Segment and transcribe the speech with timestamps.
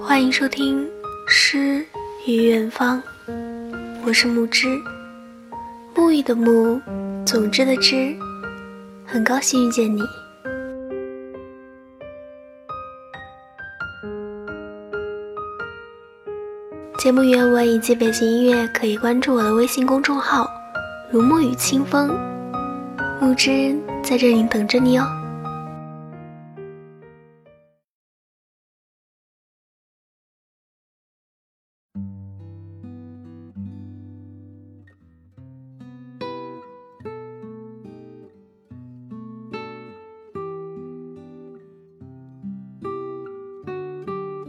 [0.00, 0.82] 欢迎收听
[1.26, 1.84] 《诗
[2.26, 3.02] 与远方》，
[4.02, 4.66] 我是木之，
[5.94, 6.80] 沐浴的沐，
[7.26, 8.16] 总之的之，
[9.04, 10.00] 很高兴遇见你。
[16.98, 20.50] 节目原文以及背景音乐可以关注我的微信公众号
[21.12, 22.08] “如沐雨清风”，
[23.20, 25.06] 木之在这里等着你哦。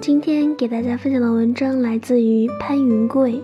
[0.01, 3.33] 今天给大家分享的文章来自于潘云贵，《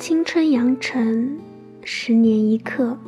[0.00, 1.38] 青春扬尘，
[1.84, 2.98] 十年一刻》。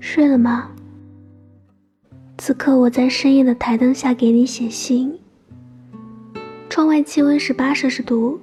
[0.00, 0.70] 睡了吗？
[2.38, 5.18] 此刻我在深夜的台灯下给你写信。
[6.70, 8.40] 窗外气温是八摄氏度，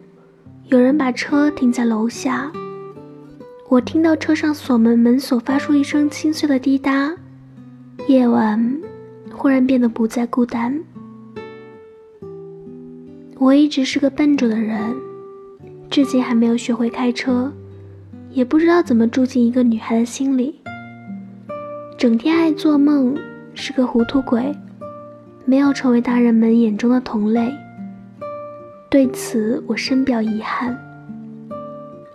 [0.68, 2.52] 有人把车停在楼下。
[3.72, 7.10] 我听到车上锁门门锁发出一声清脆的滴答，
[8.06, 8.82] 夜晚
[9.32, 10.78] 忽然变得不再孤单。
[13.38, 14.94] 我一直是个笨拙的人，
[15.90, 17.50] 至今还没有学会开车，
[18.32, 20.60] 也不知道怎么住进一个女孩的心里。
[21.98, 23.16] 整天爱做梦，
[23.54, 24.54] 是个糊涂鬼，
[25.46, 27.50] 没有成为大人们眼中的同类。
[28.90, 30.78] 对此，我深表遗憾。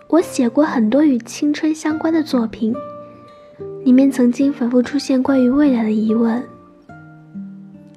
[0.09, 2.73] 我写过很多与青春相关的作品，
[3.83, 6.41] 里面曾经反复出现关于未来的疑问：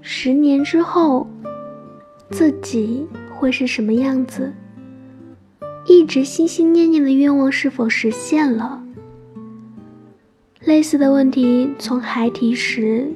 [0.03, 1.29] 十年之后，
[2.31, 4.53] 自己会是什么样子？
[5.87, 8.83] 一直心心念念的愿望是否实现了？
[10.65, 13.09] 类似的问题从孩提时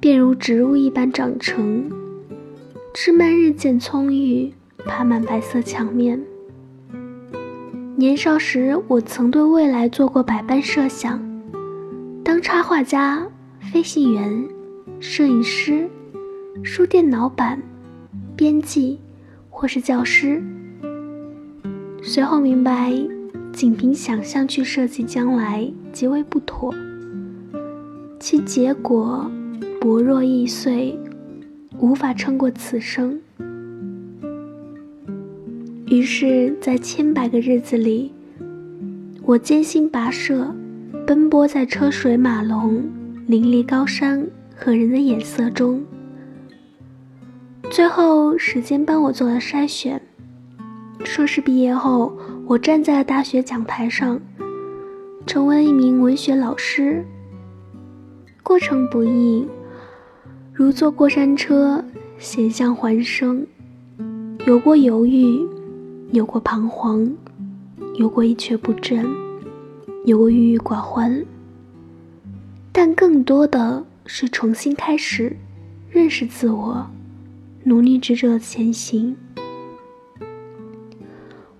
[0.00, 1.90] 便如植物一般长成，
[2.94, 6.18] 枝蔓日渐葱郁，爬满白色墙面。
[7.94, 11.20] 年少时，我曾对未来做过百般设想：
[12.24, 13.22] 当插画家、
[13.60, 14.48] 飞行员、
[14.98, 15.88] 摄影师、
[16.62, 17.60] 书店老板、
[18.34, 18.98] 编辑，
[19.50, 20.42] 或是教师。
[22.02, 22.92] 随后明白，
[23.52, 26.74] 仅凭想象去设计将来极为不妥，
[28.18, 29.30] 其结果
[29.80, 30.98] 薄弱易碎，
[31.78, 33.20] 无法撑过此生。
[35.92, 38.10] 于是，在千百个日子里，
[39.24, 40.50] 我艰辛跋涉，
[41.06, 42.82] 奔波在车水马龙、
[43.26, 44.26] 林立高山
[44.56, 45.84] 和人的眼色中。
[47.68, 50.00] 最后，时间帮我做了筛选。
[51.04, 52.16] 硕士毕业后，
[52.46, 54.18] 我站在了大学讲台上，
[55.26, 57.04] 成为了一名文学老师。
[58.42, 59.46] 过程不易，
[60.54, 61.84] 如坐过山车，
[62.16, 63.46] 险象环生，
[64.46, 65.46] 有过犹豫。
[66.12, 67.10] 有过彷徨，
[67.94, 69.06] 有过一蹶不振，
[70.04, 71.24] 有过郁郁寡欢，
[72.70, 75.34] 但更多的是重新开始，
[75.88, 76.86] 认识自我，
[77.64, 79.16] 努力执着前行。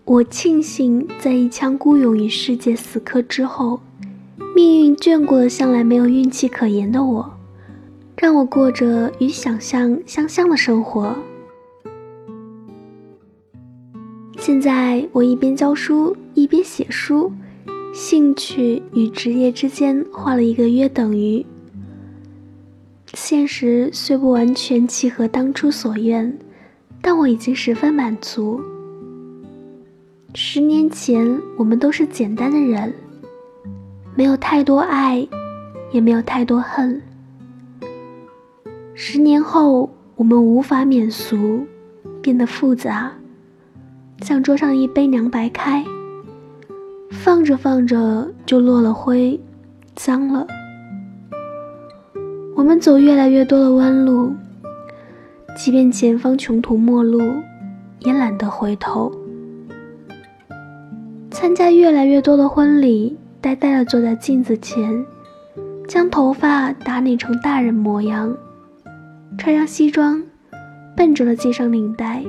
[0.04, 3.80] 我庆幸，在一腔孤勇与世界死磕之后，
[4.54, 7.38] 命运眷顾了向来没有运气可言的我，
[8.18, 11.16] 让我过着与想象相像的生活。
[14.52, 17.32] 现在我一边教书一边写书，
[17.94, 21.44] 兴趣与职业之间画了一个约等于。
[23.14, 26.38] 现实虽不完全契合当初所愿，
[27.00, 28.60] 但我已经十分满足。
[30.34, 32.92] 十年前我们都是简单的人，
[34.14, 35.26] 没有太多爱，
[35.92, 37.00] 也没有太多恨。
[38.92, 41.66] 十年后我们无法免俗，
[42.20, 43.10] 变得复杂。
[44.22, 45.84] 像桌上一杯凉白开，
[47.10, 49.38] 放着放着就落了灰，
[49.96, 50.46] 脏了。
[52.54, 54.32] 我们走越来越多的弯路，
[55.56, 57.20] 即便前方穷途末路，
[57.98, 59.10] 也懒得回头。
[61.32, 65.04] 参加越来越多的婚礼，呆呆的坐在镜子前，
[65.88, 68.36] 将头发打理成大人模样，
[69.36, 70.22] 穿上西装，
[70.96, 72.22] 笨拙的系上领带，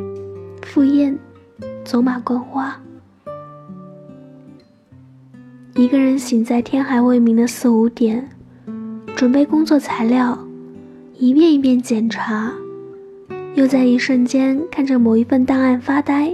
[0.63, 1.16] 赴宴。
[1.83, 2.80] 走马观花，
[5.75, 8.30] 一个人醒在天还未明的四五点，
[9.15, 10.38] 准备工作材料，
[11.18, 12.53] 一遍一遍检查，
[13.56, 16.33] 又在一瞬间看着某一份档案发呆。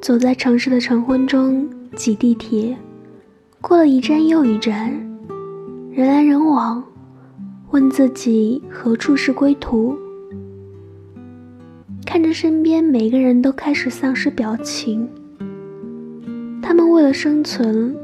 [0.00, 2.74] 走在城市的晨昏中，挤地铁，
[3.60, 4.90] 过了一站又一站，
[5.92, 6.82] 人来人往，
[7.72, 9.94] 问自己何处是归途。
[12.16, 15.06] 看着身边每个人都开始丧失表情，
[16.62, 17.94] 他们为了生存，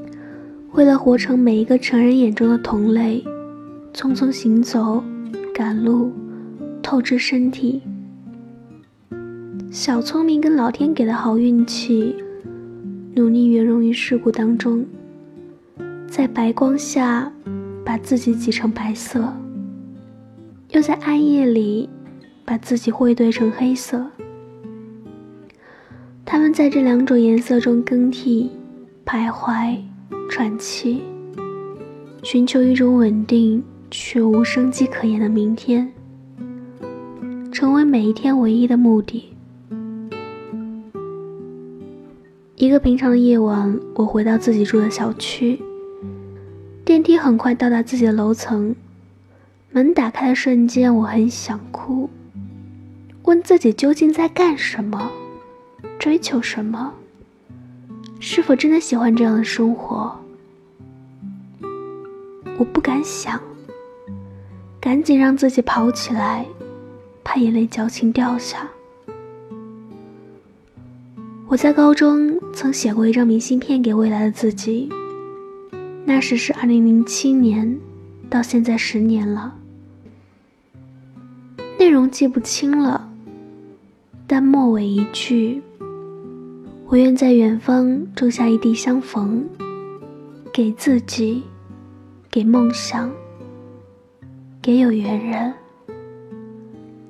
[0.73, 3.25] 为了活成每一个成人眼中的同类，
[3.95, 5.03] 匆匆行走，
[5.55, 6.13] 赶路，
[6.83, 7.81] 透支身体。
[9.71, 12.15] 小聪明跟老天给的好运气，
[13.15, 14.85] 努力圆融于世故当中，
[16.07, 17.33] 在白光下
[17.83, 19.33] 把自己挤成白色，
[20.73, 21.89] 又在暗夜里。
[22.45, 24.05] 把自己汇兑成黑色，
[26.25, 28.51] 他们在这两种颜色中更替、
[29.07, 29.79] 徘徊、
[30.29, 31.03] 喘气，
[32.23, 35.93] 寻求一种稳定却无生机可言的明天，
[37.53, 39.29] 成为每一天唯一的目的。
[42.57, 45.61] 一个平常的夜晚，我回到自己住的小区，
[46.85, 48.75] 电梯很快到达自己的楼层，
[49.71, 52.11] 门打开的瞬间，我很想哭。
[53.43, 55.11] 自己究竟在干什么，
[55.99, 56.95] 追求什么？
[58.21, 60.17] 是否真的喜欢这样的生活？
[62.57, 63.41] 我不敢想，
[64.81, 66.47] 赶紧让自己跑起来，
[67.25, 68.69] 怕眼泪矫情掉下。
[71.49, 74.89] 我在高中曾写过一张明信片给未来的自己，
[76.05, 77.79] 那时是二零零七年，
[78.31, 79.55] 到现在十年了，
[81.79, 83.12] 内容记不清了。
[84.33, 85.61] 但末尾一句
[86.89, 89.45] ：“我愿在远方种下一地相逢，
[90.51, 91.43] 给自己，
[92.31, 93.13] 给梦想，
[94.63, 95.53] 给有缘人。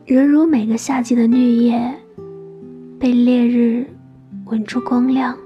[0.04, 1.94] 人如每个夏季的绿叶，
[2.98, 3.86] 被烈日
[4.46, 5.38] 吻出光亮。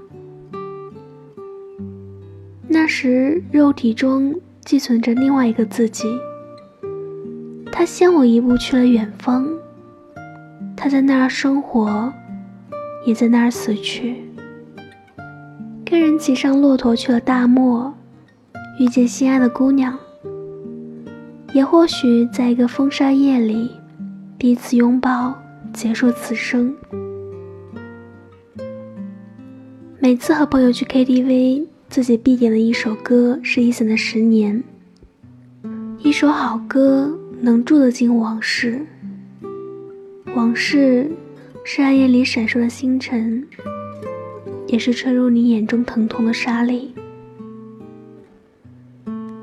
[2.67, 4.33] 那时，肉体中
[4.65, 6.07] 寄存着另外一个自己，
[7.71, 9.47] 他先我一步去了远方。”
[10.87, 12.13] 他在那儿生活，
[13.05, 14.23] 也在那儿死去。
[15.83, 17.93] 跟人骑上骆驼去了大漠，
[18.79, 19.99] 遇见心爱的姑娘。
[21.51, 23.69] 也或许在一个风沙夜里，
[24.37, 25.37] 彼此拥抱，
[25.73, 26.73] 结束此生。
[29.99, 34.63] 每次和朋友去 KTV，自己必点的一首歌是 Eason 的《十年》。
[35.99, 38.85] 一首好歌，能住得进往事。
[40.37, 41.09] 往事
[41.63, 43.43] 是暗夜里闪烁的星辰，
[44.67, 46.93] 也是吹入你眼中疼痛的沙粒。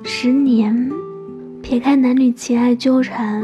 [0.05, 0.89] 十年，
[1.61, 3.43] 撇开男女情爱纠缠，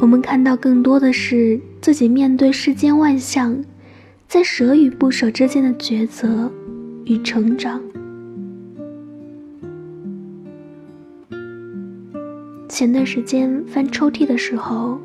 [0.00, 3.56] 我们看到更多的是自己面对世间万象，
[4.26, 6.50] 在舍与不舍之间的抉择
[7.04, 7.80] 与成长。
[12.68, 15.00] 前段时间翻抽屉的时候。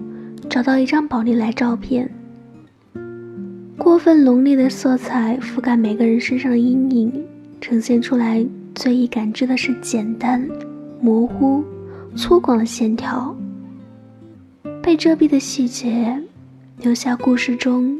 [0.49, 2.09] 找到一张宝丽来照片，
[3.77, 7.25] 过分浓烈的色彩覆盖每个人身上的阴影，
[7.59, 8.45] 呈现出来
[8.75, 10.47] 最易感知的是简单、
[11.01, 11.63] 模糊、
[12.15, 13.35] 粗犷的线条。
[14.81, 16.21] 被遮蔽的细节，
[16.81, 17.99] 留下故事中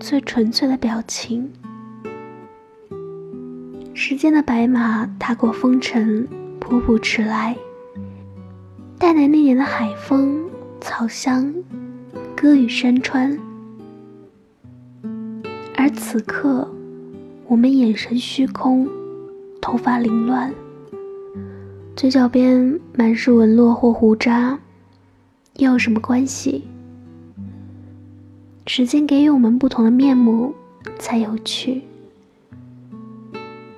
[0.00, 1.48] 最纯粹的表情。
[3.94, 6.26] 时间的白马踏过风尘，
[6.58, 7.54] 瀑布驰来，
[8.98, 10.40] 带来那年的海风、
[10.80, 11.54] 草香。
[12.42, 13.38] 歌与山川，
[15.76, 16.68] 而此刻，
[17.46, 18.88] 我们眼神虚空，
[19.60, 20.52] 头发凌乱，
[21.94, 24.58] 嘴角边满是纹络或胡渣，
[25.58, 26.64] 又有什么关系？
[28.66, 30.52] 时间给予我们不同的面目，
[30.98, 31.82] 才有趣。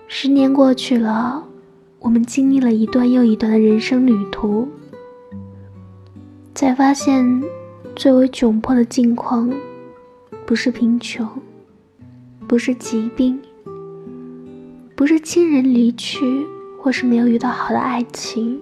[0.09, 1.45] 十年过去了，
[2.01, 4.67] 我们经历了一段又一段的人生旅途，
[6.55, 7.45] 才发现。
[7.97, 9.49] 最为窘迫的境况，
[10.45, 11.27] 不是贫穷，
[12.49, 13.41] 不是疾病，
[14.97, 16.45] 不是亲人离去，
[16.81, 18.61] 或是没有遇到好的爱情，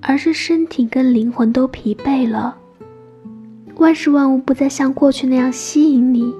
[0.00, 2.56] 而是身体跟灵魂都疲惫了。
[3.76, 6.32] 万事万物不再像过去那样吸引你、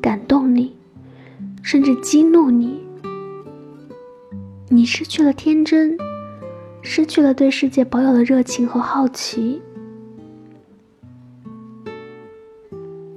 [0.00, 0.76] 感动你，
[1.60, 2.80] 甚至激怒你。
[4.68, 5.98] 你失去了天真，
[6.82, 9.60] 失去了对世界保有的热情和好奇。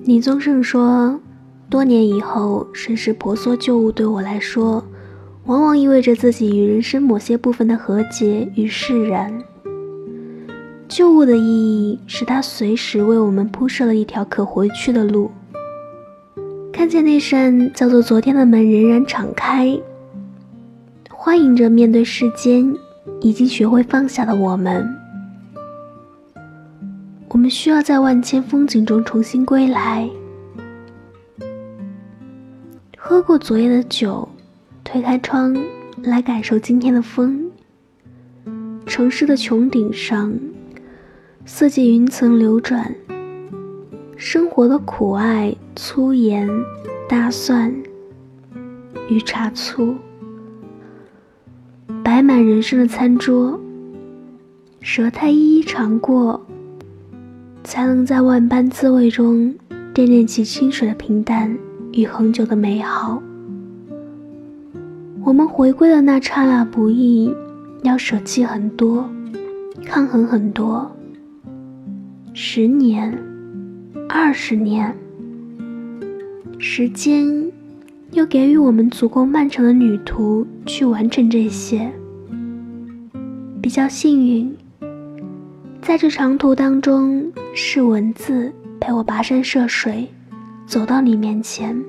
[0.08, 1.20] 李宗盛说
[1.70, 4.82] ：“多年以后，甚是婆娑旧物对我来说，
[5.44, 9.38] 往往意味着自己与人生某些部分的和解与释然。
[10.88, 15.30] 旧物的意义是它随时为我们铺设了一条可回去的路。
[16.72, 19.78] 看见那扇叫做昨天的门仍然敞开，
[21.10, 22.74] 欢迎着面对世间
[23.20, 24.88] 已经学会放下的我们。
[27.50, 30.10] 需要在万千风景中重新归来。
[32.98, 34.28] 喝过昨夜的酒，
[34.84, 35.56] 推开窗
[36.04, 37.50] 来感受今天的风。
[38.86, 40.34] 城市的穹顶上，
[41.46, 42.94] 四季云层流转。
[44.16, 46.50] 生活的苦艾、粗盐、
[47.08, 47.74] 大蒜
[49.10, 49.96] 与茶醋，
[52.04, 53.60] 摆满人生的餐桌。
[54.82, 56.46] 舌苔一一尝过，
[57.68, 59.54] 才能在万般滋味中，
[59.94, 61.54] 惦念起清水的平淡
[61.92, 63.22] 与恒久的美好。
[65.26, 67.30] 我们回归的那刹那不易，
[67.84, 69.10] 要舍弃很多，
[69.86, 70.90] 抗衡很多。
[72.34, 73.14] 十年。
[74.08, 74.96] 二十年，
[76.58, 77.52] 时间
[78.14, 81.92] 又给予我们足够漫长的旅途去完成这些。
[83.62, 84.56] 比较幸运，
[85.88, 90.06] 在这长途当中，是文字陪我跋山涉水，
[90.66, 91.82] 走到你面前。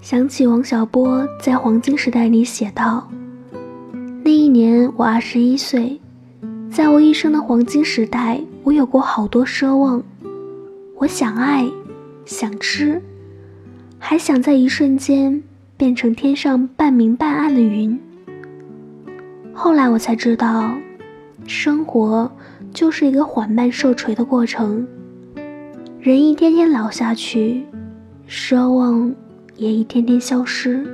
[0.00, 3.08] 想起王小波在《黄金时代》里写道
[4.24, 6.00] ：“那一年我二十一岁。”
[6.68, 10.02] 在我一生的黄金时代，我有过好多奢望。
[10.96, 11.64] 我想爱，
[12.24, 13.00] 想吃，
[14.00, 15.44] 还想在一瞬间
[15.76, 17.96] 变成天上半明半暗的云。
[19.60, 20.72] 后来我才知道，
[21.44, 22.30] 生活
[22.72, 24.86] 就是一个缓慢受锤的过程。
[26.00, 27.64] 人一天天老下去，
[28.28, 29.12] 奢望
[29.56, 30.86] 也一天天消失，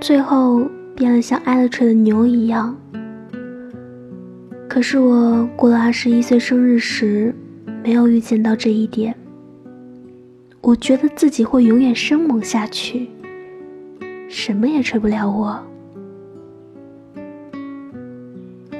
[0.00, 2.74] 最后变得像挨了锤的牛一样。
[4.66, 7.34] 可是我过了二十一岁生日时，
[7.84, 9.14] 没有预见到这一点。
[10.62, 13.10] 我觉得自己会永远生猛下去，
[14.26, 15.62] 什么也吹不了我。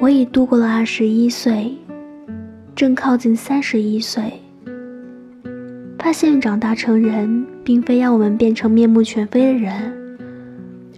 [0.01, 1.77] 我已度过了二十一岁，
[2.77, 4.33] 正靠近三十一岁，
[5.99, 10.17] 发现长大成人，并非要我们变成面目全非的人，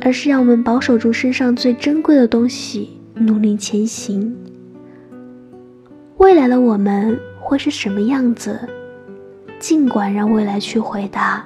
[0.00, 4.36] 而是让我们保守住身上最珍贵的东西，努力前行。
[6.18, 8.60] 未来的我们会是什么样子？
[9.58, 11.42] 尽管让未来去回答。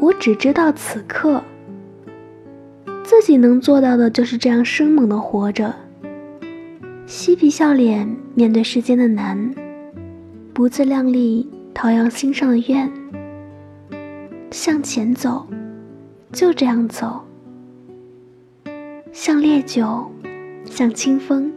[0.00, 1.42] 我只知道此刻，
[3.04, 5.74] 自己能做到的就是这样生猛的活着，
[7.08, 9.54] 嬉皮笑脸面对世间的难，
[10.52, 12.92] 不自量力陶养心上的愿，
[14.50, 15.46] 向前走，
[16.30, 17.24] 就这样走，
[19.10, 20.12] 像烈酒，
[20.66, 21.50] 像清风。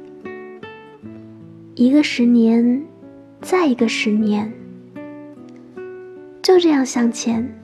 [1.75, 2.81] 一个十年，
[3.41, 4.49] 再一个十年，
[6.41, 7.60] 就这样向前。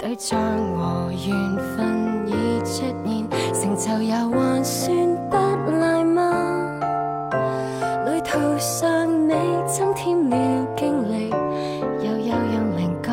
[0.00, 0.40] 对象
[0.78, 1.28] 和缘
[1.76, 4.96] 分已出现，成就也还算
[5.28, 5.36] 不
[5.78, 6.80] 赖吗？
[8.06, 9.34] 旅途上你
[9.66, 11.28] 增添了经历。
[12.02, 13.12] 又有让灵觉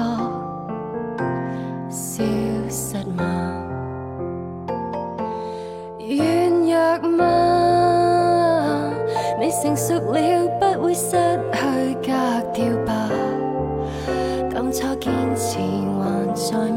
[1.89, 2.23] 消
[2.69, 3.21] 失吗？
[5.99, 8.93] 软弱吗？
[9.41, 11.11] 你成熟了，不会失
[11.51, 12.13] 去格
[12.53, 13.09] 调吧？
[14.55, 15.59] 当初坚持
[16.51, 16.71] 还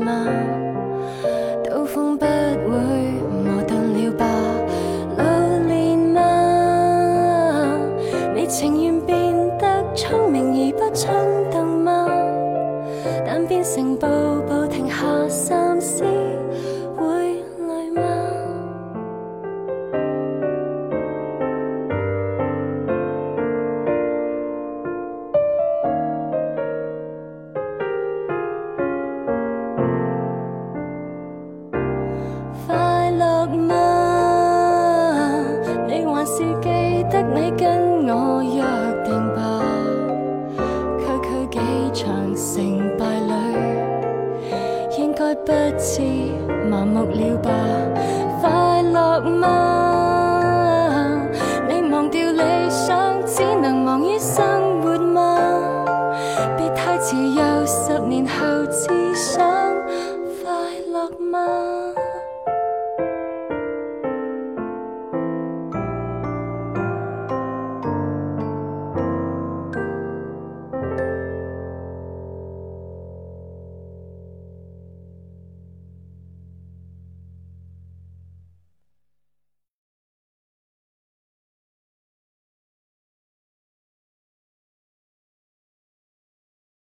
[58.11, 59.00] 年后只